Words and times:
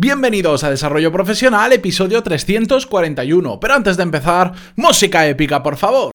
Bienvenidos 0.00 0.62
a 0.62 0.70
Desarrollo 0.70 1.10
Profesional, 1.10 1.72
episodio 1.72 2.22
341. 2.22 3.58
Pero 3.58 3.74
antes 3.74 3.96
de 3.96 4.04
empezar, 4.04 4.52
música 4.76 5.26
épica, 5.26 5.60
por 5.60 5.76
favor. 5.76 6.12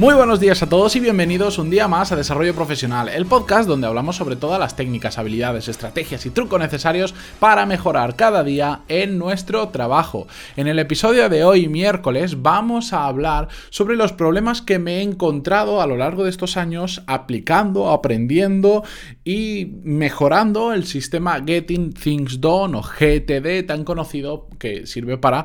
Muy 0.00 0.14
buenos 0.14 0.40
días 0.40 0.62
a 0.62 0.66
todos 0.66 0.96
y 0.96 1.00
bienvenidos 1.00 1.58
un 1.58 1.68
día 1.68 1.86
más 1.86 2.10
a 2.10 2.16
Desarrollo 2.16 2.54
Profesional, 2.54 3.10
el 3.10 3.26
podcast 3.26 3.68
donde 3.68 3.86
hablamos 3.86 4.16
sobre 4.16 4.34
todas 4.34 4.58
las 4.58 4.74
técnicas, 4.74 5.18
habilidades, 5.18 5.68
estrategias 5.68 6.24
y 6.24 6.30
trucos 6.30 6.58
necesarios 6.58 7.14
para 7.38 7.66
mejorar 7.66 8.16
cada 8.16 8.42
día 8.42 8.80
en 8.88 9.18
nuestro 9.18 9.68
trabajo. 9.68 10.26
En 10.56 10.68
el 10.68 10.78
episodio 10.78 11.28
de 11.28 11.44
hoy, 11.44 11.68
miércoles, 11.68 12.40
vamos 12.40 12.94
a 12.94 13.04
hablar 13.04 13.48
sobre 13.68 13.94
los 13.94 14.14
problemas 14.14 14.62
que 14.62 14.78
me 14.78 14.96
he 14.96 15.02
encontrado 15.02 15.82
a 15.82 15.86
lo 15.86 15.98
largo 15.98 16.24
de 16.24 16.30
estos 16.30 16.56
años 16.56 17.02
aplicando, 17.06 17.90
aprendiendo 17.90 18.84
y 19.22 19.66
mejorando 19.82 20.72
el 20.72 20.86
sistema 20.86 21.44
Getting 21.44 21.92
Things 21.92 22.40
Done 22.40 22.78
o 22.78 22.80
GTD 22.80 23.66
tan 23.66 23.84
conocido 23.84 24.48
que 24.58 24.86
sirve 24.86 25.18
para, 25.18 25.44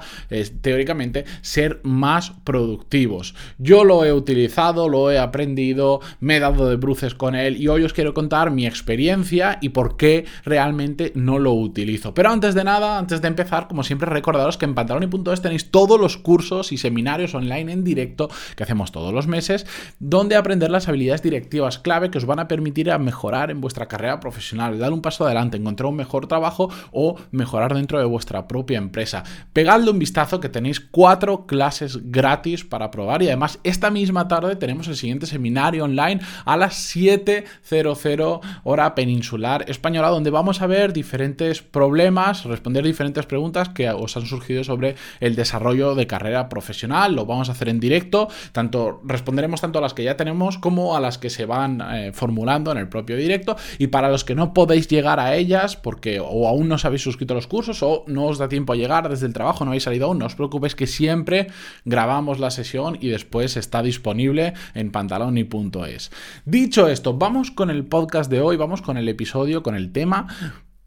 teóricamente, 0.62 1.26
ser 1.42 1.81
más 1.84 2.31
productivos. 2.45 3.36
Yo 3.58 3.84
lo 3.84 4.06
he 4.06 4.14
utilizado 4.14 4.45
lo 4.90 5.12
he 5.12 5.20
aprendido, 5.20 6.02
me 6.20 6.38
he 6.38 6.40
dado 6.40 6.70
de 6.70 6.76
bruces 6.76 7.16
con 7.16 7.36
él 7.36 7.62
y 7.62 7.67
hoy 7.67 7.84
os 7.84 7.94
quiero 7.94 8.13
contar 8.13 8.52
mi 8.52 8.66
experiencia 8.66 9.58
y 9.62 9.70
por 9.70 9.98
qué 9.98 10.26
realmente 10.44 11.12
no 11.16 11.40
lo 11.40 11.53
utilizo. 11.53 12.13
Pero 12.13 12.30
antes 12.30 12.55
de 12.55 12.63
nada, 12.63 12.98
antes 12.98 13.22
de 13.22 13.27
empezar, 13.27 13.67
como 13.67 13.84
siempre 13.84 14.09
recordaros 14.09 14.58
que 14.58 14.66
en 14.66 14.76
pantaloni.es 14.76 15.41
tenéis 15.41 15.72
todos 15.72 16.00
los 16.00 16.17
cursos 16.17 16.72
y 16.72 16.77
seminarios 16.77 17.36
online 17.36 17.72
en 17.72 17.84
directo 17.84 18.30
que 18.55 18.63
hacemos 18.63 18.91
todos 18.91 19.13
los 19.13 19.27
meses, 19.27 19.66
donde 20.00 20.36
aprender 20.36 20.72
las 20.72 20.88
habilidades 20.88 21.22
directivas 21.22 21.80
clave 21.80 22.09
que 22.09 22.17
os 22.17 22.25
van 22.25 22.39
a 22.39 22.48
permitir 22.48 22.92
a 22.92 22.98
mejorar 22.98 23.52
en 23.52 23.61
vuestra 23.61 23.88
carrera 23.88 24.20
profesional, 24.20 24.77
dar 24.80 24.94
un 24.94 25.02
paso 25.02 25.25
adelante, 25.25 25.58
encontrar 25.58 25.89
un 25.89 25.95
mejor 25.95 26.27
trabajo 26.27 26.70
o 26.92 27.16
mejorar 27.31 27.73
dentro 27.73 28.00
de 28.00 28.05
vuestra 28.05 28.48
propia 28.48 28.77
empresa. 28.77 29.23
Pegadle 29.53 29.92
un 29.92 30.00
vistazo 30.00 30.39
que 30.39 30.50
tenéis 30.50 30.80
cuatro 30.80 31.45
clases 31.45 32.11
gratis 32.11 32.64
para 32.64 32.92
probar 32.92 33.22
y 33.22 33.27
además 33.27 33.59
esta 33.64 33.89
misma 33.89 34.27
tarde 34.27 34.34
tarde 34.41 34.55
tenemos 34.55 34.88
el 34.88 34.95
siguiente 34.95 35.25
seminario 35.25 35.86
online 35.86 36.19
a 36.45 36.58
las 36.58 36.95
7.00 36.95 38.42
hora 38.64 38.95
peninsular 38.95 39.66
española, 39.69 40.09
donde 40.09 40.30
vamos 40.30 40.61
a 40.61 40.67
ver 40.67 40.94
diferentes 40.94 41.61
problemas, 41.61 42.44
responder 42.45 42.83
diferentes 42.83 43.25
preguntas 43.25 43.69
que 43.69 43.89
os 43.89 44.17
han 44.17 44.25
surgido 44.25 44.64
sobre 44.64 44.95
el 45.19 45.36
desarrollo 45.36 45.95
de 45.95 46.08
carrera 46.08 46.50
profesional. 46.50 47.16
Lo 47.16 47.25
vamos 47.25 47.50
a 47.50 47.53
hacer 47.53 47.69
en 47.69 47.80
directo, 47.80 48.27
tanto 48.52 49.02
responderemos 49.05 49.61
tanto 49.61 49.80
a 49.80 49.81
las 49.81 49.94
que 49.94 50.03
ya 50.03 50.17
tenemos 50.17 50.58
como 50.58 50.95
a 50.95 50.99
las 50.99 51.17
que 51.17 51.30
se 51.30 51.45
van 51.45 51.81
eh, 51.94 52.11
formulando 52.14 52.72
en 52.72 52.77
el 52.77 52.89
propio 52.89 53.16
directo. 53.16 53.55
Y 53.77 53.88
para 53.88 54.09
los 54.09 54.23
que 54.23 54.36
no 54.36 54.53
podéis 54.53 54.88
llegar 54.88 55.20
a 55.20 55.36
ellas, 55.36 55.77
porque 55.77 56.20
o 56.20 56.47
aún 56.47 56.67
no 56.67 56.75
os 56.75 56.86
habéis 56.86 57.03
suscrito 57.03 57.33
a 57.33 57.36
los 57.36 57.47
cursos 57.47 57.81
o 57.83 58.03
no 58.08 58.25
os 58.25 58.38
da 58.38 58.49
tiempo 58.49 58.73
a 58.73 58.75
llegar 58.75 59.08
desde 59.09 59.27
el 59.27 59.33
trabajo, 59.33 59.64
no 59.64 59.72
habéis 59.72 59.83
salido 59.83 60.08
aún, 60.08 60.20
no 60.20 60.25
os 60.25 60.36
preocupéis 60.36 60.75
que 60.75 60.88
siempre 60.88 61.47
grabamos 61.86 62.39
la 62.39 62.52
sesión 62.52 62.97
y 62.99 63.09
después 63.09 63.58
está 63.58 63.81
disponible 63.81 64.25
en 64.73 64.92
pantaloni.es. 64.92 66.12
Dicho 66.45 66.88
esto, 66.88 67.18
vamos 67.18 67.52
con 67.52 67.70
el 67.70 67.86
podcast 67.86 68.30
de 68.30 68.42
hoy, 68.42 68.58
vamos 68.58 68.82
con 68.82 68.98
el 68.98 69.08
episodio, 69.08 69.64
con 69.64 69.76
el 69.76 69.92
tema 69.92 70.28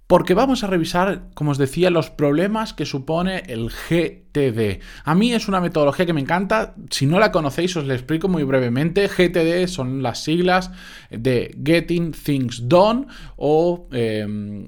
porque 0.08 0.32
vamos 0.32 0.64
a 0.64 0.68
revisar, 0.68 1.24
como 1.34 1.50
os 1.50 1.58
decía, 1.58 1.90
los 1.90 2.08
problemas 2.08 2.72
que 2.72 2.86
supone 2.86 3.42
el 3.46 3.68
GTD. 3.68 4.80
A 5.04 5.14
mí 5.14 5.34
es 5.34 5.48
una 5.48 5.60
metodología 5.60 6.06
que 6.06 6.14
me 6.14 6.22
encanta, 6.22 6.74
si 6.88 7.04
no 7.04 7.20
la 7.20 7.30
conocéis 7.30 7.76
os 7.76 7.86
la 7.86 7.92
explico 7.92 8.26
muy 8.26 8.42
brevemente. 8.42 9.06
GTD 9.06 9.68
son 9.68 10.02
las 10.02 10.24
siglas 10.24 10.70
de 11.10 11.54
Getting 11.62 12.12
Things 12.12 12.70
Done 12.70 13.04
o, 13.36 13.86
em, 13.92 14.64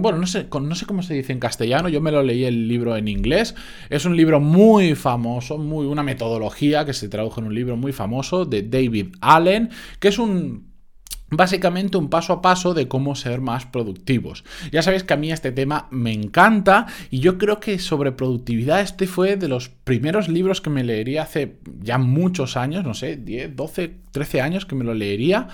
bueno, 0.00 0.16
no 0.16 0.26
sé, 0.26 0.48
no 0.50 0.74
sé 0.74 0.86
cómo 0.86 1.02
se 1.02 1.12
dice 1.12 1.34
en 1.34 1.38
castellano, 1.38 1.90
yo 1.90 2.00
me 2.00 2.10
lo 2.10 2.22
leí 2.22 2.46
el 2.46 2.66
libro 2.66 2.96
en 2.96 3.08
inglés. 3.08 3.54
Es 3.90 4.06
un 4.06 4.16
libro 4.16 4.40
muy 4.40 4.94
famoso, 4.94 5.58
muy, 5.58 5.84
una 5.84 6.02
metodología 6.02 6.86
que 6.86 6.94
se 6.94 7.10
tradujo 7.10 7.42
en 7.42 7.48
un 7.48 7.54
libro 7.54 7.76
muy 7.76 7.92
famoso 7.92 8.46
de 8.46 8.62
David 8.62 9.16
Allen, 9.20 9.68
que 10.00 10.08
es 10.08 10.18
un 10.18 10.67
Básicamente 11.30 11.98
un 11.98 12.08
paso 12.08 12.32
a 12.32 12.42
paso 12.42 12.72
de 12.72 12.88
cómo 12.88 13.14
ser 13.14 13.40
más 13.40 13.66
productivos. 13.66 14.44
Ya 14.72 14.82
sabéis 14.82 15.04
que 15.04 15.12
a 15.12 15.18
mí 15.18 15.30
este 15.30 15.52
tema 15.52 15.86
me 15.90 16.12
encanta 16.12 16.86
y 17.10 17.20
yo 17.20 17.36
creo 17.36 17.60
que 17.60 17.78
sobre 17.78 18.12
productividad 18.12 18.80
este 18.80 19.06
fue 19.06 19.36
de 19.36 19.48
los 19.48 19.68
primeros 19.68 20.28
libros 20.28 20.62
que 20.62 20.70
me 20.70 20.84
leería 20.84 21.22
hace 21.22 21.56
ya 21.80 21.98
muchos 21.98 22.56
años, 22.56 22.84
no 22.84 22.94
sé, 22.94 23.16
10, 23.16 23.54
12, 23.54 23.94
13 24.10 24.40
años 24.40 24.64
que 24.64 24.74
me 24.74 24.84
lo 24.84 24.94
leería. 24.94 25.48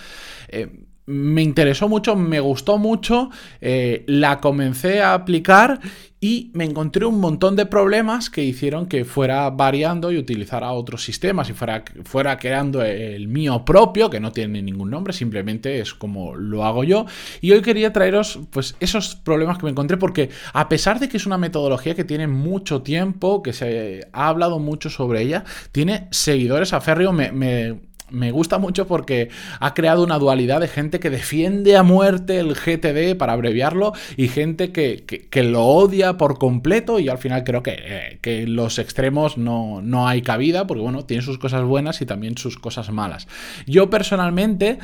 Eh, 0.49 0.85
me 1.07 1.43
interesó 1.43 1.89
mucho, 1.89 2.17
me 2.17 2.41
gustó 2.41 2.79
mucho, 2.79 3.31
eh, 3.61 4.05
la 4.07 4.41
comencé 4.41 5.03
a 5.03 5.15
aplicar 5.15 5.81
y 6.25 6.51
me 6.55 6.65
encontré 6.65 7.05
un 7.05 7.21
montón 7.21 7.55
de 7.55 7.67
problemas 7.67 8.31
que 8.31 8.43
hicieron 8.43 8.87
que 8.87 9.05
fuera 9.05 9.51
variando 9.51 10.11
y 10.11 10.17
utilizara 10.17 10.73
otros 10.73 11.05
sistemas 11.05 11.51
y 11.51 11.53
fuera, 11.53 11.85
fuera 12.05 12.39
creando 12.39 12.83
el 12.83 13.29
mío 13.29 13.63
propio, 13.67 14.09
que 14.09 14.21
no 14.21 14.33
tiene 14.33 14.63
ningún 14.63 14.91
nombre, 14.91 15.13
simplemente 15.13 15.81
es 15.81 15.93
como 15.93 16.35
lo 16.35 16.65
hago 16.65 16.83
yo. 16.83 17.05
Y 17.43 17.53
hoy 17.53 17.61
quería 17.61 17.93
traeros 17.93 18.41
pues 18.51 18.75
esos 18.81 19.17
problemas 19.17 19.59
que 19.59 19.65
me 19.65 19.73
encontré 19.73 19.99
porque 19.99 20.31
a 20.55 20.67
pesar 20.71 20.99
de 20.99 21.11
que 21.11 21.19
es 21.19 21.27
una 21.27 21.37
metodología 21.37 21.95
que 21.95 22.05
tiene 22.05 22.27
mucho 22.27 22.81
tiempo, 22.81 23.43
que 23.43 23.53
se 23.53 24.09
ha 24.15 24.29
hablado 24.29 24.59
mucho 24.59 24.89
sobre 24.89 25.21
ella, 25.21 25.45
tiene 25.73 26.09
seguidores 26.11 26.73
a 26.73 26.81
me, 27.13 27.33
me 27.33 27.94
me 28.15 28.31
gusta 28.31 28.59
mucho 28.59 28.87
porque 28.87 29.29
ha 29.61 29.75
creado 29.75 30.03
una 30.03 30.19
dualidad 30.19 30.61
de 30.61 30.69
gente 30.69 31.01
que 31.01 31.11
defiende 31.11 31.77
a 31.77 31.83
muerte 31.83 32.39
el 32.39 32.55
GTD, 32.55 33.17
para 33.19 33.33
abreviarlo, 33.33 33.93
y 34.17 34.29
gente 34.29 34.73
que, 34.73 35.45
lo 35.45 35.65
odia 35.65 36.17
por 36.17 36.39
completo 36.39 36.99
y 36.99 37.09
al 37.09 37.19
final 37.19 37.45
creo 37.45 37.63
que, 37.63 37.77
eh, 37.79 38.19
que 38.23 38.47
los 38.47 38.79
extremos 38.79 39.37
no, 39.37 39.83
no 39.83 40.09
hay 40.09 40.23
cabida, 40.23 40.67
porque 40.67 40.83
bueno, 40.83 41.05
tiene 41.05 41.23
sus 41.23 41.39
cosas 41.39 41.65
buenas 41.65 42.01
y 42.01 42.07
también 42.07 42.39
sus 42.39 42.57
cosas 42.57 42.91
malas. 42.91 43.29
Yo 43.67 43.91
personalmente 43.91 44.79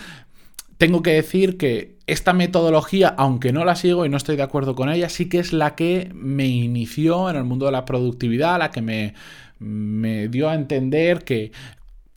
tengo 0.80 1.02
que 1.02 1.12
decir 1.12 1.58
que 1.58 1.96
esta 2.06 2.32
metodología, 2.32 3.08
aunque 3.08 3.52
no 3.52 3.64
la 3.64 3.76
sigo 3.76 4.06
y 4.06 4.08
no 4.08 4.16
estoy 4.16 4.36
de 4.36 4.42
acuerdo 4.42 4.74
con 4.74 4.90
ella, 4.90 5.08
sí 5.08 5.28
que 5.28 5.38
es 5.38 5.52
la 5.52 5.74
que 5.74 6.10
me 6.14 6.46
inició 6.46 7.28
en 7.30 7.36
el 7.36 7.44
mundo 7.44 7.66
de 7.66 7.72
la 7.72 7.84
productividad, 7.84 8.58
la 8.58 8.70
que 8.70 8.80
me, 8.80 9.14
me 9.58 10.28
dio 10.28 10.48
a 10.48 10.54
entender 10.54 11.22
que 11.22 11.52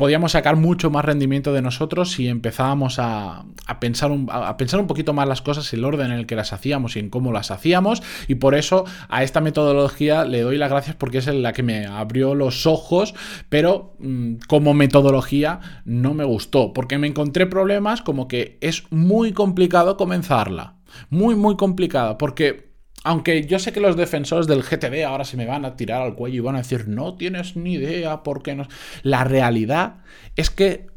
podíamos 0.04 0.34
sacar 0.34 0.58
mucho 0.58 0.90
más 0.90 1.06
rendimiento 1.06 1.54
de 1.54 1.62
nosotros 1.62 2.12
si 2.12 2.28
empezábamos 2.28 3.00
a, 3.00 3.46
pensar 3.80 4.12
un, 4.12 4.28
a, 4.30 4.58
pensar 4.58 4.82
un, 4.82 4.88
poquito 4.88 5.14
más 5.14 5.30
las 5.30 5.42
cosas, 5.42 5.72
el 5.72 5.86
orden 5.86 6.12
en 6.12 6.20
el 6.20 6.26
que 6.26 6.36
las 6.36 6.52
hacíamos 6.52 6.98
y 6.98 7.00
en 7.00 7.10
cómo 7.10 7.32
las 7.32 7.52
hacíamos. 7.52 8.04
Y 8.28 8.36
por 8.36 8.54
eso 8.54 8.84
a 9.08 9.24
esta 9.24 9.40
metodología 9.40 10.26
le 10.26 10.42
doy 10.42 10.58
las 10.58 10.70
gracias 10.70 10.98
porque 10.98 11.20
es 11.20 11.28
la 11.28 11.54
que 11.54 11.64
me 11.64 11.86
abrió 11.86 12.36
los 12.36 12.68
ojos, 12.68 13.16
pero 13.48 13.96
mm, 14.00 14.40
como 14.50 14.74
metodología 14.74 15.62
no 15.86 16.14
me 16.14 16.26
gustó, 16.26 16.74
porque 16.74 16.98
me 16.98 17.08
encontré 17.08 17.46
problemas 17.46 18.02
como 18.02 18.28
que 18.28 18.58
es 18.60 18.84
muy 18.92 19.32
complicado 19.32 19.96
comenzarla. 19.96 20.76
Muy, 21.10 21.38
muy 21.38 21.56
complicada, 21.56 22.18
porque 22.18 22.73
aunque 23.04 23.46
yo 23.46 23.60
sé 23.60 23.74
que 23.74 23.80
los 23.80 23.96
defensores 23.96 24.48
del 24.48 24.64
GTD 24.64 25.04
ahora 25.04 25.26
se 25.26 25.38
me 25.38 25.46
van 25.46 25.66
a 25.66 25.76
tirar 25.76 26.02
al 26.02 26.16
cuello 26.16 26.38
y 26.38 26.40
van 26.40 26.56
a 26.56 26.60
decir, 26.60 26.88
no 26.88 27.16
tienes 27.16 27.56
ni 27.56 27.74
idea 27.74 28.24
por 28.24 28.44
qué 28.44 28.56
no. 28.56 28.68
La 29.02 29.24
realidad 29.24 29.98
es 30.36 30.50
que 30.50 30.88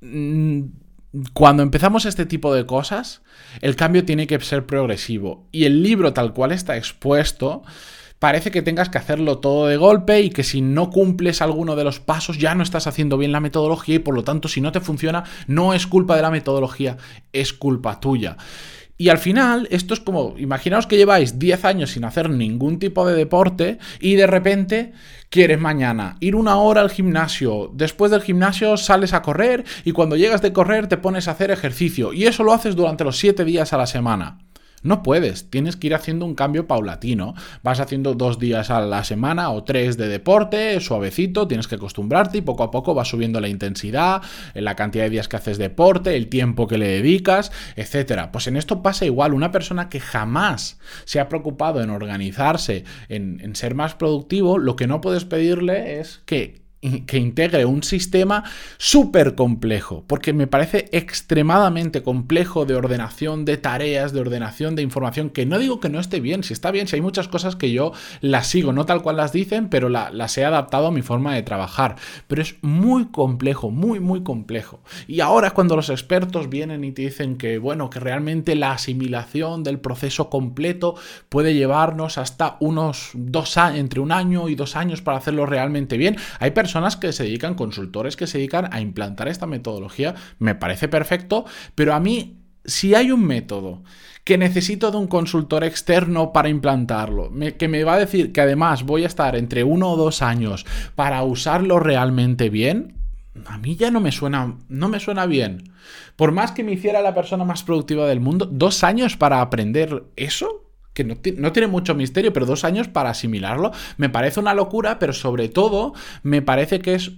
mm, 0.00 0.62
cuando 1.32 1.62
empezamos 1.62 2.04
este 2.04 2.26
tipo 2.26 2.54
de 2.54 2.66
cosas, 2.66 3.22
el 3.60 3.76
cambio 3.76 4.04
tiene 4.04 4.26
que 4.26 4.40
ser 4.40 4.66
progresivo. 4.66 5.48
Y 5.50 5.64
el 5.64 5.82
libro 5.82 6.12
tal 6.12 6.32
cual 6.32 6.52
está 6.52 6.76
expuesto, 6.76 7.62
parece 8.18 8.50
que 8.50 8.62
tengas 8.62 8.88
que 8.88 8.98
hacerlo 8.98 9.38
todo 9.38 9.66
de 9.66 9.76
golpe 9.76 10.20
y 10.20 10.30
que 10.30 10.44
si 10.44 10.60
no 10.60 10.90
cumples 10.90 11.40
alguno 11.40 11.76
de 11.76 11.84
los 11.84 12.00
pasos 12.00 12.38
ya 12.38 12.54
no 12.54 12.62
estás 12.62 12.86
haciendo 12.86 13.16
bien 13.16 13.32
la 13.32 13.40
metodología 13.40 13.96
y 13.96 14.00
por 14.00 14.14
lo 14.14 14.24
tanto 14.24 14.48
si 14.48 14.60
no 14.60 14.72
te 14.72 14.80
funciona 14.80 15.24
no 15.46 15.72
es 15.72 15.86
culpa 15.86 16.16
de 16.16 16.22
la 16.22 16.30
metodología, 16.30 16.96
es 17.32 17.52
culpa 17.52 18.00
tuya. 18.00 18.36
Y 19.00 19.10
al 19.10 19.18
final, 19.18 19.68
esto 19.70 19.94
es 19.94 20.00
como, 20.00 20.34
imaginaos 20.38 20.88
que 20.88 20.96
lleváis 20.96 21.38
10 21.38 21.64
años 21.64 21.92
sin 21.92 22.04
hacer 22.04 22.28
ningún 22.28 22.80
tipo 22.80 23.06
de 23.06 23.14
deporte 23.14 23.78
y 24.00 24.16
de 24.16 24.26
repente 24.26 24.92
quieres 25.30 25.60
mañana 25.60 26.16
ir 26.18 26.34
una 26.34 26.56
hora 26.56 26.80
al 26.80 26.90
gimnasio, 26.90 27.70
después 27.72 28.10
del 28.10 28.22
gimnasio 28.22 28.76
sales 28.76 29.12
a 29.12 29.22
correr 29.22 29.64
y 29.84 29.92
cuando 29.92 30.16
llegas 30.16 30.42
de 30.42 30.52
correr 30.52 30.88
te 30.88 30.96
pones 30.96 31.28
a 31.28 31.30
hacer 31.30 31.52
ejercicio 31.52 32.12
y 32.12 32.26
eso 32.26 32.42
lo 32.42 32.52
haces 32.52 32.74
durante 32.74 33.04
los 33.04 33.18
7 33.18 33.44
días 33.44 33.72
a 33.72 33.78
la 33.78 33.86
semana. 33.86 34.38
No 34.82 35.02
puedes, 35.02 35.50
tienes 35.50 35.76
que 35.76 35.88
ir 35.88 35.94
haciendo 35.94 36.24
un 36.24 36.34
cambio 36.34 36.66
paulatino. 36.66 37.34
Vas 37.62 37.80
haciendo 37.80 38.14
dos 38.14 38.38
días 38.38 38.70
a 38.70 38.80
la 38.80 39.04
semana 39.04 39.50
o 39.50 39.64
tres 39.64 39.96
de 39.96 40.08
deporte, 40.08 40.80
suavecito, 40.80 41.48
tienes 41.48 41.66
que 41.66 41.74
acostumbrarte 41.74 42.38
y 42.38 42.42
poco 42.42 42.62
a 42.62 42.70
poco 42.70 42.94
vas 42.94 43.08
subiendo 43.08 43.40
la 43.40 43.48
intensidad, 43.48 44.22
la 44.54 44.76
cantidad 44.76 45.04
de 45.04 45.10
días 45.10 45.28
que 45.28 45.36
haces 45.36 45.58
deporte, 45.58 46.16
el 46.16 46.28
tiempo 46.28 46.66
que 46.66 46.78
le 46.78 46.88
dedicas, 46.88 47.50
etc. 47.76 48.28
Pues 48.32 48.46
en 48.46 48.56
esto 48.56 48.82
pasa 48.82 49.04
igual, 49.04 49.34
una 49.34 49.50
persona 49.50 49.88
que 49.88 50.00
jamás 50.00 50.78
se 51.04 51.20
ha 51.20 51.28
preocupado 51.28 51.82
en 51.82 51.90
organizarse, 51.90 52.84
en 53.08 53.54
ser 53.56 53.74
más 53.74 53.94
productivo, 53.94 54.58
lo 54.58 54.76
que 54.76 54.86
no 54.86 55.00
puedes 55.00 55.24
pedirle 55.24 56.00
es 56.00 56.22
que 56.24 56.67
que 56.80 57.18
integre 57.18 57.64
un 57.64 57.82
sistema 57.82 58.44
súper 58.76 59.34
complejo, 59.34 60.04
porque 60.06 60.32
me 60.32 60.46
parece 60.46 60.88
extremadamente 60.92 62.04
complejo 62.04 62.66
de 62.66 62.76
ordenación 62.76 63.44
de 63.44 63.56
tareas, 63.56 64.12
de 64.12 64.20
ordenación 64.20 64.76
de 64.76 64.82
información, 64.82 65.30
que 65.30 65.44
no 65.44 65.58
digo 65.58 65.80
que 65.80 65.88
no 65.88 65.98
esté 65.98 66.20
bien, 66.20 66.44
si 66.44 66.52
está 66.52 66.70
bien, 66.70 66.86
si 66.86 66.94
hay 66.94 67.02
muchas 67.02 67.26
cosas 67.26 67.56
que 67.56 67.72
yo 67.72 67.92
las 68.20 68.46
sigo, 68.46 68.72
no 68.72 68.86
tal 68.86 69.02
cual 69.02 69.16
las 69.16 69.32
dicen, 69.32 69.68
pero 69.70 69.88
las 69.88 70.38
he 70.38 70.44
adaptado 70.44 70.86
a 70.86 70.92
mi 70.92 71.02
forma 71.02 71.34
de 71.34 71.42
trabajar, 71.42 71.96
pero 72.28 72.42
es 72.42 72.54
muy 72.62 73.06
complejo, 73.06 73.70
muy, 73.70 73.98
muy 73.98 74.22
complejo. 74.22 74.80
Y 75.08 75.18
ahora 75.18 75.50
cuando 75.50 75.74
los 75.74 75.90
expertos 75.90 76.48
vienen 76.48 76.84
y 76.84 76.92
te 76.92 77.02
dicen 77.02 77.38
que, 77.38 77.58
bueno, 77.58 77.90
que 77.90 77.98
realmente 77.98 78.54
la 78.54 78.72
asimilación 78.72 79.64
del 79.64 79.80
proceso 79.80 80.30
completo 80.30 80.94
puede 81.28 81.54
llevarnos 81.54 82.18
hasta 82.18 82.56
unos 82.60 83.10
dos 83.14 83.56
años, 83.56 83.80
entre 83.80 83.98
un 83.98 84.12
año 84.12 84.48
y 84.48 84.54
dos 84.54 84.76
años 84.76 85.02
para 85.02 85.18
hacerlo 85.18 85.44
realmente 85.44 85.96
bien, 85.96 86.16
hay 86.38 86.52
personas 86.52 86.67
personas 86.68 86.98
que 86.98 87.14
se 87.14 87.22
dedican, 87.22 87.54
consultores 87.54 88.14
que 88.14 88.26
se 88.26 88.36
dedican 88.36 88.68
a 88.74 88.82
implantar 88.82 89.26
esta 89.26 89.46
metodología, 89.46 90.14
me 90.38 90.54
parece 90.54 90.86
perfecto, 90.86 91.46
pero 91.74 91.94
a 91.94 91.98
mí, 91.98 92.42
si 92.66 92.94
hay 92.94 93.10
un 93.10 93.24
método 93.24 93.82
que 94.22 94.36
necesito 94.36 94.90
de 94.90 94.98
un 94.98 95.06
consultor 95.06 95.64
externo 95.64 96.30
para 96.30 96.50
implantarlo, 96.50 97.32
que 97.56 97.68
me 97.68 97.84
va 97.84 97.94
a 97.94 97.98
decir 97.98 98.32
que 98.32 98.42
además 98.42 98.82
voy 98.82 99.04
a 99.04 99.06
estar 99.06 99.34
entre 99.34 99.64
uno 99.64 99.92
o 99.92 99.96
dos 99.96 100.20
años 100.20 100.66
para 100.94 101.22
usarlo 101.22 101.80
realmente 101.80 102.50
bien, 102.50 102.96
a 103.46 103.56
mí 103.56 103.76
ya 103.76 103.90
no 103.90 104.00
me 104.00 104.12
suena, 104.12 104.58
no 104.68 104.88
me 104.90 105.00
suena 105.00 105.24
bien. 105.24 105.72
Por 106.16 106.32
más 106.32 106.52
que 106.52 106.64
me 106.64 106.72
hiciera 106.72 107.00
la 107.00 107.14
persona 107.14 107.44
más 107.44 107.62
productiva 107.62 108.06
del 108.06 108.20
mundo, 108.20 108.44
dos 108.44 108.84
años 108.84 109.16
para 109.16 109.40
aprender 109.40 110.04
eso, 110.16 110.67
que 110.98 111.04
no, 111.04 111.52
tiene 111.52 111.68
mucho 111.68 111.94
misterio, 111.94 112.32
pero 112.32 112.44
dos 112.44 112.64
años 112.64 112.88
para 112.88 113.10
asimilarlo, 113.10 113.70
me 113.98 114.08
parece 114.08 114.40
una 114.40 114.52
locura, 114.52 114.98
pero 114.98 115.12
sobre 115.12 115.48
todo 115.48 115.92
me 116.24 116.42
parece 116.42 116.80
que 116.80 116.94
es 116.94 117.12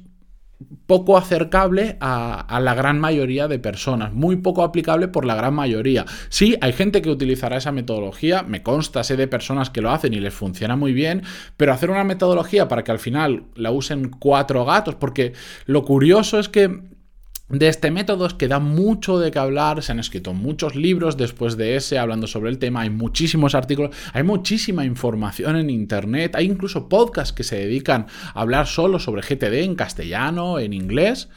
poco 0.85 1.17
acercable 1.17 1.97
a, 2.01 2.61
la 2.61 2.75
gran 2.75 3.01
mayoría 3.01 3.49
de 3.49 3.59
personas, 3.59 4.13
muy 4.13 4.37
poco 4.37 4.63
aplicable 4.63 5.09
por 5.09 5.25
la 5.25 5.35
gran 5.35 5.55
mayoría. 5.55 6.05
Sí, 6.29 6.59
hay 6.61 6.75
gente 6.75 7.01
que 7.01 7.09
utilizará 7.09 7.57
esa 7.57 7.73
metodología, 7.73 8.43
me 8.43 8.63
consta, 8.63 9.03
sé 9.03 9.17
de 9.17 9.27
personas 9.27 9.71
que 9.71 9.81
lo 9.81 9.91
hacen 9.91 10.13
y 10.13 10.21
les 10.21 10.35
funciona 10.35 10.77
muy 10.77 10.93
bien, 10.93 11.23
pero 11.57 11.73
hacer 11.73 11.89
una 11.89 12.05
metodología 12.05 12.69
para 12.69 12.85
que 12.85 12.93
al 12.93 12.99
final 12.99 13.45
la 13.55 13.71
usen 13.71 14.11
cuatro 14.11 14.67
gatos, 14.67 14.95
porque 14.97 15.33
lo 15.65 15.85
curioso 15.87 16.39
es 16.39 16.51
que 16.51 16.83
de 17.51 17.67
este 17.67 17.91
método 17.91 18.27
es 18.27 18.35
que 18.35 18.47
da 18.47 18.61
mucho 18.61 19.19
de 19.19 19.33
qué 19.33 19.41
hablar, 19.41 19.83
se 19.83 19.91
han 19.91 19.99
escrito 19.99 20.33
muchos 20.33 20.77
libros 20.77 21.17
después 21.17 21.57
de 21.57 21.75
ese 21.75 21.99
hablando 21.99 22.29
sobre 22.29 22.49
el 22.49 22.59
tema, 22.59 22.83
hay 22.83 22.91
muchísimos 22.91 23.57
artículos, 23.57 23.95
hay 24.13 24.23
muchísima 24.23 24.85
información 24.85 25.57
en 25.57 25.69
internet, 25.69 26.37
hay 26.37 26.47
incluso 26.47 26.89
podcasts 26.89 27.33
que 27.33 27.43
se 27.43 27.57
dedican 27.57 28.07
a 28.35 28.41
hablar 28.41 28.69
solo 28.69 29.01
sobre 29.01 29.23
GTD 29.23 29.65
en 29.65 29.75
castellano, 29.75 30.61
en 30.61 30.73
inglés. 30.73 31.29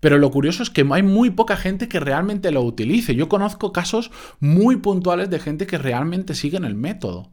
Pero 0.00 0.16
lo 0.16 0.30
curioso 0.30 0.62
es 0.62 0.70
que 0.70 0.86
hay 0.90 1.02
muy 1.02 1.28
poca 1.28 1.58
gente 1.58 1.86
que 1.86 2.00
realmente 2.00 2.50
lo 2.52 2.62
utilice. 2.62 3.14
Yo 3.14 3.28
conozco 3.28 3.70
casos 3.70 4.10
muy 4.38 4.76
puntuales 4.76 5.28
de 5.28 5.40
gente 5.40 5.66
que 5.66 5.76
realmente 5.76 6.34
siguen 6.34 6.64
el 6.64 6.74
método. 6.74 7.32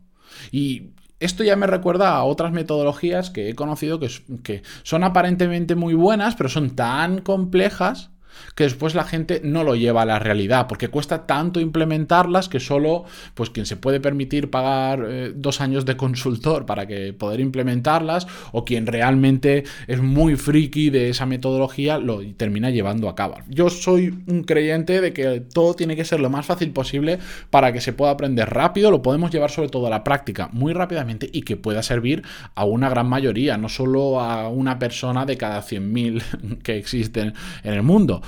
Y 0.52 0.90
esto 1.22 1.46
ya 1.46 1.56
me 1.56 1.66
recuerda 1.66 2.10
a 2.16 2.26
otras 2.26 2.52
metodologías 2.52 3.30
que 3.30 3.50
he 3.50 3.56
conocido 3.56 4.02
que, 4.02 4.10
que, 4.44 4.64
son 4.84 5.06
aparentemente 5.06 5.76
muy 5.76 5.94
buenas, 5.94 6.36
pero 6.36 6.50
son 6.50 6.76
tan 6.76 7.22
complejas 7.22 8.12
que 8.56 8.64
después 8.64 8.96
la 8.96 9.04
gente 9.04 9.42
no 9.44 9.64
lo 9.64 9.76
lleva 9.76 10.02
a 10.02 10.06
la 10.06 10.20
realidad, 10.20 10.68
porque 10.68 10.88
cuesta 10.90 11.26
tanto 11.26 11.60
implementarlas 11.60 12.50
que 12.50 12.60
solo, 12.60 13.06
pues 13.34 13.50
quien 13.50 13.66
se 13.66 13.78
puede 13.78 14.00
permitir 14.00 14.50
pagar 14.50 15.06
eh, 15.08 15.32
dos 15.36 15.62
años 15.62 15.86
de 15.86 15.98
consultor 15.98 16.66
para 16.66 16.88
que 16.88 17.14
poder 17.14 17.40
implementarlas, 17.40 18.28
o 18.52 18.66
quien 18.66 18.88
realmente 18.88 19.64
es 19.88 20.02
muy 20.02 20.36
friki 20.36 20.90
de 20.90 21.10
esa 21.10 21.26
metodología, 21.26 21.98
lo 21.98 22.22
termina 22.36 22.70
llevando 22.70 23.10
a 23.10 23.16
cabo. 23.16 23.36
Yo 23.48 23.70
soy 23.70 24.24
un 24.28 24.44
creyente 24.44 25.02
de 25.02 25.14
que 25.14 25.42
todo 25.42 25.74
tiene 25.74 25.96
que 25.96 26.06
ser 26.06 26.20
lo 26.20 26.30
más 26.30 26.46
fácil 26.46 26.72
posible 26.72 27.20
para 27.50 27.74
que 27.74 27.82
se 27.82 27.94
pueda 27.94 28.12
aprender 28.12 28.50
rápido, 28.50 28.92
lo 28.92 29.02
podemos 29.02 29.32
llevar 29.32 29.52
sobre 29.52 29.70
todo 29.70 29.88
a 29.88 29.90
la 29.90 30.04
práctica 30.04 30.50
muy 30.52 30.74
rápidamente 30.74 31.30
y 31.32 31.42
que 31.42 31.58
pueda 31.58 31.84
servir 31.84 32.24
a 32.56 32.66
una 32.66 32.90
gran 32.90 33.08
mayoría, 33.08 33.58
no 33.58 33.70
solo 33.70 34.20
a 34.20 34.50
una 34.50 34.80
persona 34.80 35.26
de 35.26 35.38
cada 35.38 35.62
100.000 35.62 36.60
que 36.64 36.78
existen 36.78 37.34
en 37.64 37.74
el 37.74 37.84
mundo. 37.84 38.22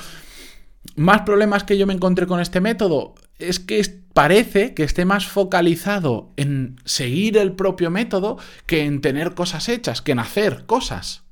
Más 0.95 1.21
problemas 1.21 1.63
que 1.63 1.77
yo 1.77 1.87
me 1.87 1.93
encontré 1.93 2.27
con 2.27 2.39
este 2.39 2.61
método 2.61 3.15
es 3.37 3.59
que 3.59 3.81
parece 4.13 4.73
que 4.73 4.83
esté 4.83 5.05
más 5.05 5.27
focalizado 5.27 6.33
en 6.35 6.77
seguir 6.83 7.37
el 7.37 7.53
propio 7.53 7.89
método 7.89 8.37
que 8.65 8.85
en 8.85 9.01
tener 9.01 9.33
cosas 9.33 9.69
hechas, 9.69 10.01
que 10.01 10.11
en 10.11 10.19
hacer 10.19 10.65
cosas. 10.65 11.23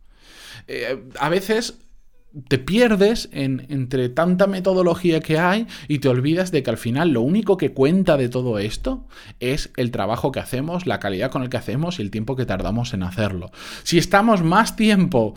Eh, 0.68 1.04
a 1.20 1.30
veces 1.30 1.80
te 2.48 2.60
pierdes 2.60 3.30
en, 3.32 3.66
entre 3.70 4.10
tanta 4.10 4.48
metodología 4.48 5.22
que 5.22 5.40
hay 5.40 5.68
y 5.88 6.00
te 6.00 6.10
olvidas 6.10 6.52
de 6.52 6.62
que 6.62 6.70
al 6.70 6.78
final 6.78 7.12
lo 7.12 7.22
único 7.22 7.58
que 7.58 7.74
cuenta 7.74 8.18
de 8.18 8.30
todo 8.30 8.60
esto 8.60 9.08
es 9.40 9.72
el 9.78 9.92
trabajo 9.92 10.32
que 10.32 10.40
hacemos, 10.40 10.86
la 10.86 11.00
calidad 11.00 11.32
con 11.32 11.42
el 11.44 11.50
que 11.50 11.58
hacemos 11.58 12.00
y 12.00 12.04
el 12.04 12.12
tiempo 12.12 12.36
que 12.36 12.46
tardamos 12.46 12.94
en 12.94 13.04
hacerlo. 13.04 13.52
Si 13.84 13.98
estamos 13.98 14.44
más 14.44 14.76
tiempo 14.76 15.36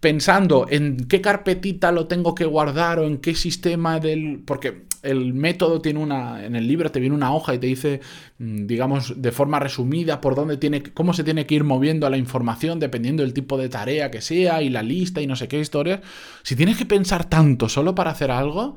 pensando 0.00 0.66
en 0.68 1.08
qué 1.08 1.20
carpetita 1.20 1.90
lo 1.92 2.06
tengo 2.06 2.34
que 2.34 2.44
guardar 2.44 2.98
o 2.98 3.06
en 3.06 3.18
qué 3.18 3.34
sistema 3.34 3.98
del... 3.98 4.42
porque 4.44 4.86
el 5.02 5.34
método 5.34 5.80
tiene 5.80 6.00
una... 6.00 6.44
en 6.44 6.54
el 6.56 6.68
libro 6.68 6.90
te 6.90 7.00
viene 7.00 7.14
una 7.14 7.34
hoja 7.34 7.54
y 7.54 7.58
te 7.58 7.66
dice, 7.66 8.00
mm, 8.38 8.66
digamos, 8.66 9.20
de 9.20 9.32
forma 9.32 9.58
resumida 9.58 10.20
por 10.20 10.34
dónde 10.34 10.56
tiene... 10.56 10.82
cómo 10.82 11.14
se 11.14 11.24
tiene 11.24 11.46
que 11.46 11.56
ir 11.56 11.64
moviendo 11.64 12.08
la 12.08 12.16
información 12.16 12.78
dependiendo 12.78 13.22
del 13.22 13.34
tipo 13.34 13.58
de 13.58 13.68
tarea 13.68 14.10
que 14.10 14.20
sea 14.20 14.62
y 14.62 14.68
la 14.68 14.82
lista 14.82 15.20
y 15.20 15.26
no 15.26 15.36
sé 15.36 15.48
qué 15.48 15.58
historias. 15.58 16.00
Si 16.42 16.54
tienes 16.54 16.76
que 16.76 16.86
pensar 16.86 17.28
tanto 17.28 17.68
solo 17.68 17.94
para 17.94 18.12
hacer 18.12 18.30
algo, 18.30 18.76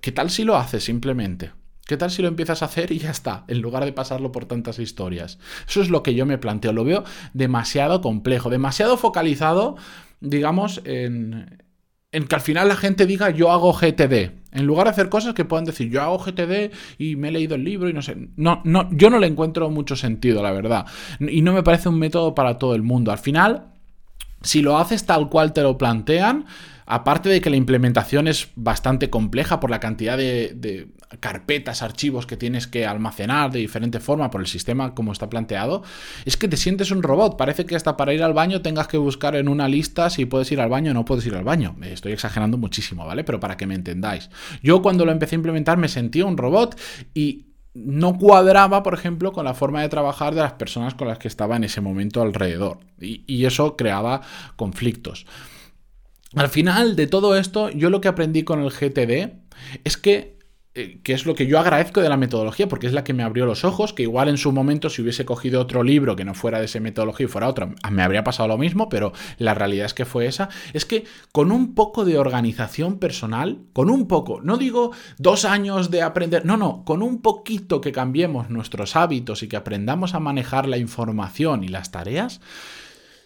¿qué 0.00 0.12
tal 0.12 0.30
si 0.30 0.44
lo 0.44 0.56
haces 0.56 0.84
simplemente? 0.84 1.50
¿Qué 1.86 1.98
tal 1.98 2.10
si 2.10 2.22
lo 2.22 2.28
empiezas 2.28 2.62
a 2.62 2.66
hacer 2.66 2.92
y 2.92 2.98
ya 2.98 3.10
está, 3.10 3.44
en 3.46 3.60
lugar 3.60 3.84
de 3.84 3.92
pasarlo 3.92 4.32
por 4.32 4.46
tantas 4.46 4.78
historias? 4.78 5.38
Eso 5.68 5.82
es 5.82 5.90
lo 5.90 6.02
que 6.02 6.14
yo 6.14 6.24
me 6.24 6.38
planteo. 6.38 6.72
Lo 6.72 6.82
veo 6.82 7.04
demasiado 7.34 8.00
complejo, 8.00 8.48
demasiado 8.48 8.96
focalizado 8.96 9.76
digamos, 10.24 10.80
en, 10.84 11.62
en 12.12 12.24
que 12.26 12.34
al 12.34 12.40
final 12.40 12.68
la 12.68 12.76
gente 12.76 13.06
diga 13.06 13.30
yo 13.30 13.50
hago 13.50 13.72
GTD. 13.72 14.30
En 14.52 14.66
lugar 14.66 14.86
de 14.86 14.92
hacer 14.92 15.08
cosas 15.08 15.34
que 15.34 15.44
puedan 15.44 15.64
decir 15.64 15.90
yo 15.90 16.00
hago 16.00 16.18
GTD 16.18 16.72
y 16.98 17.16
me 17.16 17.28
he 17.28 17.32
leído 17.32 17.56
el 17.56 17.64
libro 17.64 17.88
y 17.88 17.92
no 17.92 18.02
sé. 18.02 18.16
No, 18.36 18.60
no, 18.64 18.88
yo 18.92 19.10
no 19.10 19.18
le 19.18 19.26
encuentro 19.26 19.68
mucho 19.70 19.96
sentido, 19.96 20.42
la 20.42 20.52
verdad. 20.52 20.86
Y 21.18 21.42
no 21.42 21.52
me 21.52 21.62
parece 21.62 21.88
un 21.88 21.98
método 21.98 22.34
para 22.34 22.56
todo 22.58 22.74
el 22.74 22.82
mundo. 22.82 23.10
Al 23.10 23.18
final, 23.18 23.73
si 24.44 24.62
lo 24.62 24.78
haces 24.78 25.04
tal 25.04 25.28
cual 25.28 25.52
te 25.52 25.62
lo 25.62 25.76
plantean, 25.76 26.46
Aparte 26.86 27.30
de 27.30 27.40
que 27.40 27.48
la 27.48 27.56
implementación 27.56 28.28
es 28.28 28.48
bastante 28.56 29.08
compleja 29.08 29.58
por 29.58 29.70
la 29.70 29.80
cantidad 29.80 30.18
de, 30.18 30.88
carpetas, 31.20 31.82
archivos 31.82 32.26
que 32.26 32.36
tienes 32.36 32.66
que 32.66 32.86
almacenar 32.86 33.52
de 33.52 33.60
diferente 33.60 34.00
forma 34.00 34.30
por 34.30 34.40
el 34.40 34.46
sistema 34.46 34.94
como 34.94 35.12
está 35.12 35.30
planteado, 35.30 35.82
es 36.24 36.36
que 36.36 36.48
te 36.48 36.56
sientes 36.56 36.90
un 36.90 37.02
robot. 37.02 37.38
Parece 37.38 37.64
que 37.64 37.76
hasta 37.76 37.96
para 37.96 38.12
ir 38.12 38.22
al 38.22 38.34
baño 38.34 38.60
tengas 38.60 38.88
que 38.88 38.98
buscar 38.98 39.34
en 39.36 39.48
una 39.48 39.68
lista 39.68 40.10
si 40.10 40.26
puedes 40.26 40.50
ir 40.52 40.60
al 40.60 40.68
baño 40.68 40.90
o 40.90 40.94
no 40.94 41.04
puedes 41.04 41.24
ir 41.26 41.34
al 41.34 41.44
baño. 41.44 41.76
Estoy 41.82 42.12
exagerando 42.12 42.58
muchísimo, 42.58 43.06
¿vale? 43.06 43.24
Pero 43.24 43.40
para 43.40 43.56
que 43.56 43.66
me 43.66 43.74
entendáis. 43.74 44.28
Yo 44.62 44.82
cuando 44.82 45.06
lo 45.06 45.12
empecé 45.12 45.36
a 45.36 45.38
implementar 45.38 45.78
me 45.78 45.88
sentía 45.88 46.26
un 46.26 46.36
robot 46.36 46.78
y 47.14 47.46
no 47.74 48.18
cuadraba, 48.18 48.82
por 48.82 48.94
ejemplo, 48.94 49.32
con 49.32 49.44
la 49.44 49.54
forma 49.54 49.82
de 49.82 49.88
trabajar 49.88 50.34
de 50.34 50.40
las 50.40 50.54
personas 50.54 50.94
con 50.94 51.08
las 51.08 51.18
que 51.18 51.28
estaba 51.28 51.56
en 51.56 51.64
ese 51.64 51.80
momento 51.80 52.22
alrededor. 52.22 52.78
y 53.00 53.44
eso 53.44 53.76
creaba 53.76 54.22
conflictos. 54.56 55.26
Al 56.34 56.48
final 56.48 56.96
de 56.96 57.06
todo 57.06 57.36
esto, 57.36 57.70
yo 57.70 57.90
lo 57.90 58.00
que 58.00 58.08
aprendí 58.08 58.42
con 58.42 58.60
el 58.60 58.70
GTD 58.70 59.34
es 59.84 59.96
que 59.96 60.38
eh, 60.76 60.98
que 61.04 61.12
es 61.12 61.24
lo 61.24 61.36
que 61.36 61.46
yo 61.46 61.60
agradezco 61.60 62.00
de 62.00 62.08
la 62.08 62.16
metodología, 62.16 62.68
porque 62.68 62.88
es 62.88 62.92
la 62.92 63.04
que 63.04 63.12
me 63.12 63.22
abrió 63.22 63.46
los 63.46 63.64
ojos, 63.64 63.92
que 63.92 64.02
igual 64.02 64.28
en 64.28 64.38
su 64.38 64.50
momento 64.50 64.90
si 64.90 65.02
hubiese 65.02 65.24
cogido 65.24 65.60
otro 65.60 65.84
libro 65.84 66.16
que 66.16 66.24
no 66.24 66.34
fuera 66.34 66.58
de 66.58 66.64
esa 66.64 66.80
metodología 66.80 67.26
y 67.26 67.28
fuera 67.28 67.46
otro, 67.46 67.72
me 67.92 68.02
habría 68.02 68.24
pasado 68.24 68.48
lo 68.48 68.58
mismo, 68.58 68.88
pero 68.88 69.12
la 69.38 69.54
realidad 69.54 69.86
es 69.86 69.94
que 69.94 70.04
fue 70.04 70.26
esa, 70.26 70.48
es 70.72 70.84
que 70.84 71.04
con 71.30 71.52
un 71.52 71.76
poco 71.76 72.04
de 72.04 72.18
organización 72.18 72.98
personal, 72.98 73.60
con 73.72 73.88
un 73.88 74.08
poco, 74.08 74.40
no 74.40 74.56
digo 74.56 74.90
dos 75.16 75.44
años 75.44 75.92
de 75.92 76.02
aprender, 76.02 76.44
no, 76.44 76.56
no, 76.56 76.84
con 76.84 77.02
un 77.02 77.22
poquito 77.22 77.80
que 77.80 77.92
cambiemos 77.92 78.50
nuestros 78.50 78.96
hábitos 78.96 79.44
y 79.44 79.48
que 79.48 79.56
aprendamos 79.56 80.14
a 80.14 80.18
manejar 80.18 80.66
la 80.66 80.78
información 80.78 81.62
y 81.62 81.68
las 81.68 81.92
tareas, 81.92 82.40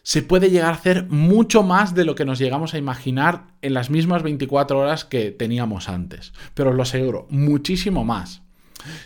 se 0.02 0.22
puede 0.22 0.50
llegar 0.50 0.72
a 0.72 0.76
hacer 0.76 1.06
mucho 1.08 1.62
más 1.62 1.94
de 1.94 2.04
lo 2.04 2.14
que 2.14 2.24
nos 2.24 2.38
llegamos 2.38 2.74
a 2.74 2.78
imaginar 2.78 3.54
en 3.62 3.74
las 3.74 3.90
mismas 3.90 4.22
24 4.22 4.78
horas 4.78 5.04
que 5.04 5.30
teníamos 5.30 5.88
antes. 5.88 6.32
Pero 6.54 6.70
os 6.70 6.76
lo 6.76 6.82
aseguro, 6.82 7.26
muchísimo 7.30 8.04
más. 8.04 8.42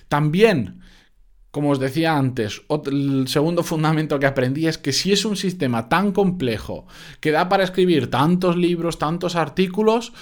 También 0.09 0.81
Como 1.53 1.69
os 1.69 1.79
decía 1.79 2.17
antes, 2.17 2.63
el 2.87 3.29
segundo 3.29 3.63
fundamento 3.73 4.19
que 4.19 4.25
aprendí 4.25 4.67
es 4.67 4.79
que 4.79 4.93
si 4.93 5.13
es 5.13 5.27
un 5.27 5.37
sistema 5.37 5.91
tan 5.91 6.13
complejo 6.13 6.87
que 7.21 7.31
da 7.31 7.51
para 7.51 7.63
escribir 7.63 8.09
tantos 8.11 8.57
libros, 8.57 8.99
tantos 8.99 9.37
artículos, 9.37 10.15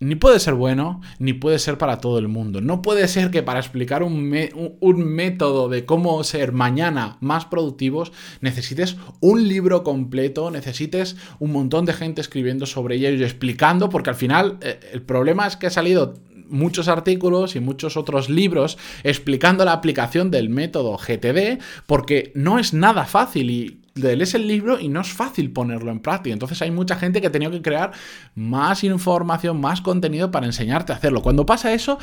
ni 0.00 0.14
puede 0.14 0.38
ser 0.38 0.54
bueno, 0.54 1.00
ni 1.18 1.32
puede 1.32 1.58
ser 1.58 1.76
para 1.76 1.98
todo 1.98 2.18
el 2.18 2.28
mundo. 2.28 2.60
No 2.60 2.82
puede 2.82 3.08
ser 3.08 3.30
que 3.30 3.42
para 3.42 3.58
explicar 3.58 4.02
un, 4.02 4.28
método 4.28 5.68
de 5.68 5.84
cómo 5.84 6.22
ser 6.24 6.52
mañana 6.52 7.16
más 7.20 7.46
productivos 7.46 8.12
necesites 8.40 8.96
un 9.20 9.48
libro 9.48 9.82
completo, 9.82 10.50
necesites 10.50 11.16
un 11.40 11.52
montón 11.52 11.84
de 11.84 11.92
gente 11.92 12.20
escribiendo 12.20 12.66
sobre 12.66 12.96
ello 12.96 13.10
y 13.10 13.22
explicando, 13.22 13.88
porque 13.88 14.10
al 14.10 14.16
final 14.16 14.58
eh, 14.60 14.78
el 14.92 15.02
problema 15.02 15.46
es 15.46 15.56
que 15.56 15.66
ha 15.66 15.70
salido 15.70 16.14
muchos 16.48 16.88
artículos 16.88 17.56
y 17.56 17.60
muchos 17.60 17.96
otros 17.96 18.30
libros 18.30 18.78
explicando 19.02 19.64
la 19.64 19.72
aplicación 19.72 20.30
del 20.30 20.48
método 20.48 20.96
GTD 20.96 21.60
porque 21.86 22.32
no 22.34 22.58
es 22.58 22.72
nada 22.72 23.04
fácil 23.04 23.50
y 23.50 23.80
lees 23.98 24.34
el 24.34 24.46
libro 24.46 24.80
y 24.80 24.88
no 24.88 25.00
es 25.00 25.12
fácil 25.12 25.52
ponerlo 25.52 25.90
en 25.90 26.00
práctica. 26.00 26.32
Entonces 26.32 26.60
hay 26.62 26.70
mucha 26.70 26.96
gente 26.96 27.20
que 27.20 27.26
ha 27.26 27.32
tenido 27.32 27.50
que 27.50 27.62
crear 27.62 27.92
más 28.34 28.84
información, 28.84 29.60
más 29.60 29.80
contenido 29.80 30.30
para 30.30 30.46
enseñarte 30.46 30.92
a 30.92 30.96
hacerlo. 30.96 31.22
Cuando 31.22 31.46
pasa 31.46 31.72
eso, 31.72 31.98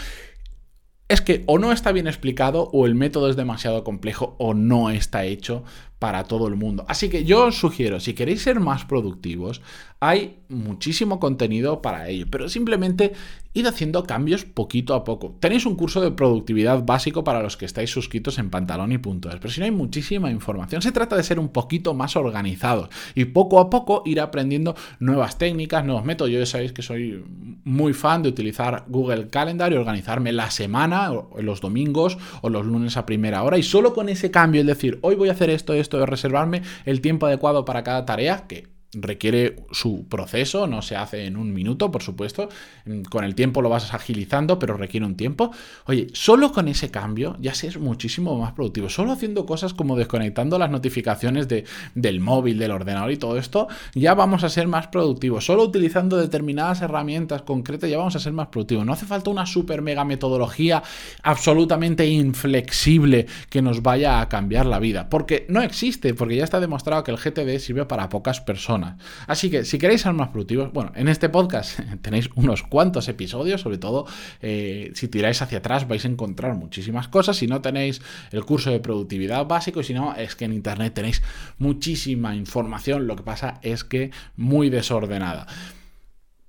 es 1.07 1.21
que 1.21 1.43
o 1.45 1.59
no 1.59 1.71
está 1.71 1.91
bien 1.91 2.07
explicado 2.07 2.69
o 2.73 2.85
el 2.85 2.95
método 2.95 3.29
es 3.29 3.35
demasiado 3.35 3.83
complejo 3.83 4.35
o 4.39 4.53
no 4.53 4.89
está 4.89 5.25
hecho 5.25 5.63
para 5.99 6.25
todo 6.25 6.47
el 6.47 6.55
mundo. 6.55 6.85
Así 6.87 7.09
que 7.09 7.23
yo 7.23 7.45
os 7.45 7.57
sugiero, 7.57 7.99
si 7.99 8.13
queréis 8.13 8.41
ser 8.41 8.59
más 8.59 8.85
productivos, 8.85 9.61
hay 9.99 10.39
muchísimo 10.49 11.19
contenido 11.19 11.81
para 11.81 12.09
ello, 12.09 12.25
pero 12.29 12.49
simplemente 12.49 13.13
id 13.53 13.65
haciendo 13.65 14.03
cambios 14.03 14.43
poquito 14.43 14.93
a 14.93 15.05
poco. 15.05 15.37
Tenéis 15.39 15.65
un 15.65 15.75
curso 15.75 16.01
de 16.01 16.11
productividad 16.11 16.83
básico 16.83 17.23
para 17.23 17.41
los 17.41 17.55
que 17.55 17.65
estáis 17.65 17.89
suscritos 17.89 18.37
en 18.37 18.49
pantaloni.es, 18.49 19.35
pero 19.39 19.49
si 19.49 19.61
no 19.61 19.65
hay 19.65 19.71
muchísima 19.71 20.29
información, 20.29 20.81
se 20.81 20.91
trata 20.91 21.15
de 21.15 21.23
ser 21.23 21.39
un 21.39 21.49
poquito 21.49 21.93
más 21.93 22.17
organizados 22.17 22.89
y 23.15 23.25
poco 23.25 23.59
a 23.59 23.69
poco 23.69 24.03
ir 24.05 24.19
aprendiendo 24.19 24.75
nuevas 24.99 25.37
técnicas, 25.37 25.85
nuevos 25.85 26.03
métodos. 26.03 26.31
Yo 26.31 26.39
ya 26.39 26.45
sabéis 26.45 26.73
que 26.73 26.81
soy 26.81 27.23
muy 27.63 27.93
fan 27.93 28.23
de 28.23 28.29
utilizar 28.29 28.83
Google 28.89 29.29
Calendar 29.29 29.71
y 29.71 29.77
organizarme 29.77 30.33
la 30.33 30.51
semana, 30.51 31.11
los 31.39 31.61
domingos 31.61 32.17
o 32.41 32.49
los 32.49 32.65
lunes 32.65 32.97
a 32.97 33.05
primera 33.05 33.43
hora 33.43 33.57
y 33.57 33.63
solo 33.63 33.93
con 33.93 34.09
ese 34.09 34.29
cambio, 34.29 34.61
es 34.61 34.67
decir, 34.67 34.99
hoy 35.01 35.15
voy 35.15 35.29
a 35.29 35.31
hacer 35.31 35.49
esto, 35.49 35.73
esto 35.73 35.84
de 35.89 36.05
reservarme 36.05 36.61
el 36.85 37.01
tiempo 37.01 37.25
adecuado 37.25 37.65
para 37.65 37.83
cada 37.83 38.05
tarea, 38.05 38.45
que 38.47 38.74
requiere 38.95 39.55
su 39.71 40.05
proceso, 40.07 40.67
no 40.67 40.81
se 40.81 40.95
hace 40.95 41.25
en 41.25 41.37
un 41.37 41.53
minuto, 41.53 41.91
por 41.91 42.03
supuesto, 42.03 42.49
mm, 42.85 43.03
con 43.03 43.23
el 43.23 43.35
tiempo 43.35 43.61
lo 43.61 43.69
vas 43.69 43.93
agilizando, 43.93 44.59
pero 44.59 44.77
requiere 44.77 45.05
un 45.05 45.15
tiempo. 45.15 45.51
Oye, 45.85 46.07
solo 46.13 46.51
con 46.51 46.67
ese 46.67 46.91
cambio 46.91 47.37
ya 47.39 47.53
seas 47.53 47.77
muchísimo 47.77 48.37
más 48.37 48.53
productivo, 48.53 48.89
solo 48.89 49.11
haciendo 49.11 49.45
cosas 49.45 49.73
como 49.73 49.95
desconectando 49.95 50.57
las 50.57 50.69
notificaciones 50.69 51.47
de, 51.47 51.65
del 51.93 52.19
móvil, 52.19 52.57
del 52.57 52.71
ordenador 52.71 53.11
y 53.11 53.17
todo 53.17 53.37
esto, 53.37 53.67
ya 53.93 54.13
vamos 54.13 54.43
a 54.43 54.49
ser 54.49 54.67
más 54.67 54.87
productivos, 54.87 55.45
solo 55.45 55.63
utilizando 55.63 56.17
determinadas 56.17 56.81
herramientas 56.81 57.41
concretas 57.41 57.89
ya 57.89 57.97
vamos 57.97 58.15
a 58.15 58.19
ser 58.19 58.33
más 58.33 58.47
productivos. 58.47 58.85
No 58.85 58.93
hace 58.93 59.05
falta 59.05 59.29
una 59.29 59.45
super 59.45 59.81
mega 59.81 60.05
metodología 60.05 60.83
absolutamente 61.23 62.05
inflexible 62.05 63.27
que 63.49 63.61
nos 63.61 63.81
vaya 63.81 64.21
a 64.21 64.29
cambiar 64.29 64.65
la 64.65 64.79
vida, 64.79 65.09
porque 65.09 65.45
no 65.49 65.61
existe, 65.61 66.13
porque 66.13 66.35
ya 66.35 66.43
está 66.43 66.59
demostrado 66.59 67.03
que 67.03 67.11
el 67.11 67.17
GTD 67.17 67.59
sirve 67.59 67.85
para 67.85 68.09
pocas 68.09 68.41
personas. 68.41 68.84
Así 69.27 69.49
que 69.49 69.65
si 69.65 69.77
queréis 69.77 70.01
ser 70.01 70.13
más 70.13 70.29
productivos, 70.29 70.71
bueno, 70.71 70.91
en 70.95 71.07
este 71.07 71.29
podcast 71.29 71.79
tenéis 72.01 72.29
unos 72.35 72.63
cuantos 72.63 73.07
episodios, 73.07 73.61
sobre 73.61 73.77
todo 73.77 74.05
eh, 74.41 74.91
si 74.95 75.07
tiráis 75.07 75.41
hacia 75.41 75.59
atrás 75.59 75.87
vais 75.87 76.05
a 76.05 76.07
encontrar 76.07 76.55
muchísimas 76.55 77.07
cosas. 77.07 77.37
Si 77.37 77.47
no 77.47 77.61
tenéis 77.61 78.01
el 78.31 78.45
curso 78.45 78.71
de 78.71 78.79
productividad 78.79 79.45
básico, 79.45 79.83
si 79.83 79.93
no, 79.93 80.15
es 80.15 80.35
que 80.35 80.45
en 80.45 80.53
internet 80.53 80.93
tenéis 80.93 81.21
muchísima 81.57 82.35
información. 82.35 83.07
Lo 83.07 83.15
que 83.15 83.23
pasa 83.23 83.59
es 83.61 83.83
que 83.83 84.11
muy 84.35 84.69
desordenada. 84.69 85.47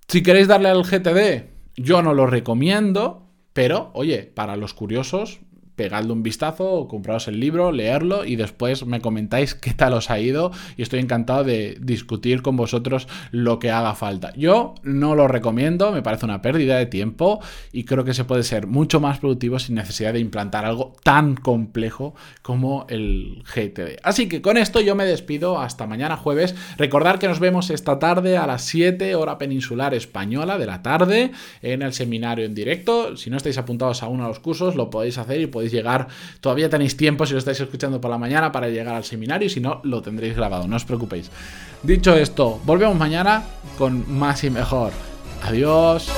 Si 0.09 0.23
queréis 0.23 0.49
darle 0.49 0.69
al 0.69 0.85
GTD, 0.85 1.47
yo 1.77 2.03
no 2.03 2.15
lo 2.15 2.27
recomiendo. 2.27 3.23
Pero, 3.53 3.91
oye, 3.95 4.25
para 4.25 4.55
los 4.57 4.75
curiosos, 4.75 5.41
pegadle 5.77 6.13
un 6.13 6.23
vistazo, 6.23 6.89
compraos 6.89 7.29
el 7.29 7.39
libro, 7.39 7.71
leerlo 7.71 8.25
y 8.25 8.37
después 8.37 8.85
me 8.87 9.01
comentáis 9.01 9.55
qué 9.55 9.75
tal 9.75 9.93
os 9.93 10.11
ha 10.11 10.19
ido 10.19 10.51
y 10.77 10.83
estoy 10.83 11.01
encantado 11.01 11.45
de 11.45 11.77
discutir 11.81 12.43
con 12.43 12.57
vosotros 12.57 13.07
lo 13.31 13.59
que 13.59 13.71
haga 13.71 13.95
falta. 13.95 14.33
Yo 14.35 14.75
no 14.83 15.15
lo 15.15 15.29
recomiendo, 15.29 15.93
me 15.93 16.03
parece 16.03 16.25
una 16.25 16.43
pérdida 16.43 16.79
de 16.79 16.87
tiempo 16.87 17.41
y 17.73 17.85
creo 17.85 18.05
que 18.05 18.15
se 18.15 18.25
puede 18.25 18.43
ser 18.43 18.67
mucho 18.67 19.01
más 19.01 19.19
productivo 19.19 19.59
sin 19.59 19.75
necesidad 19.77 20.15
de 20.15 20.21
implantar 20.21 20.65
algo 20.65 20.95
tan 21.03 21.37
complejo 21.37 22.15
como 22.43 22.87
el 22.89 23.43
GTD. 23.45 24.01
Así 24.03 24.29
que 24.29 24.41
con 24.43 24.57
esto 24.57 24.81
yo 24.81 24.95
me 24.95 25.05
despido 25.05 25.61
hasta 25.61 25.87
mañana 25.87 26.17
jueves. 26.17 26.55
Recordar 26.79 27.19
que 27.19 27.29
nos 27.29 27.41
vemos 27.41 27.71
esta 27.71 27.99
tarde 27.99 28.37
a 28.37 28.47
las 28.47 28.63
7 28.63 29.15
hora 29.15 29.39
peninsular 29.39 29.95
española 29.95 30.59
de 30.59 30.67
la 30.67 30.83
tarde 30.83 31.33
en 31.63 31.83
el 31.83 31.93
seminario 31.93 32.45
en 32.45 32.55
directo. 32.55 33.17
Si 33.17 33.31
no 33.31 33.37
estáis 33.37 33.59
apuntados 33.59 34.03
a 34.03 34.09
uno 34.09 34.25
de 34.25 34.29
los 34.31 34.41
cursos, 34.41 34.75
lo 34.75 34.91
podéis 34.91 35.19
hacer 35.19 35.41
y 35.41 35.47
llegar, 35.73 36.09
todavía 36.41 36.69
tenéis 36.69 36.97
tiempo 36.97 37.27
si 37.27 37.33
lo 37.33 37.39
estáis 37.39 37.61
escuchando 37.61 38.01
por 38.01 38.11
la 38.11 38.19
mañana 38.19 38.53
para 38.53 38.69
llegar 38.69 38.95
al 38.95 39.05
seminario 39.05 39.47
y 39.47 39.51
si 39.51 39.61
no, 39.61 39.81
lo 39.85 40.03
tendréis 40.03 40.37
grabado, 40.37 40.67
no 40.67 40.77
os 40.77 40.85
preocupéis. 40.85 41.31
Dicho 41.83 42.15
esto, 42.15 42.61
volvemos 42.65 42.97
mañana 42.97 43.45
con 43.79 44.11
más 44.13 44.45
y 44.45 44.51
mejor. 44.51 44.93
Adiós. 45.43 46.11